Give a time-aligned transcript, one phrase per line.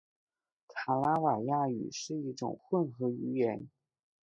[0.67, 3.69] 卡拉瓦亚语是一种混合语言。